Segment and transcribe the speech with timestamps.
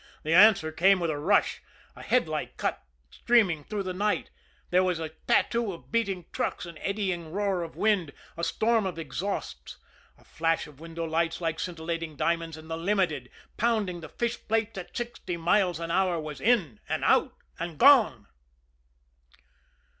[0.23, 1.61] The answer came with a rush
[1.95, 4.31] a headlight cut streaming through the night,
[4.71, 8.97] there was a tattoo of beating trucks, an eddying roar of wind, a storm of
[8.97, 9.77] exhausts,
[10.17, 14.75] a flash of window lights like scintillating diamonds, and the Limited, pounding the fish plates
[14.75, 18.25] at sixty miles an hour, was in and out and gone.